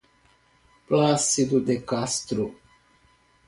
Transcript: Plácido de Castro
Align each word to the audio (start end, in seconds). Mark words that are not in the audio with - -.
Plácido 0.87 1.61
de 1.61 1.83
Castro 1.85 2.55